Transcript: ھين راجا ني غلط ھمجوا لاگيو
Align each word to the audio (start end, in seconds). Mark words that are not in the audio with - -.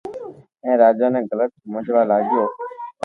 ھين 0.63 0.75
راجا 0.83 1.07
ني 1.13 1.19
غلط 1.29 1.51
ھمجوا 1.65 2.01
لاگيو 2.09 2.43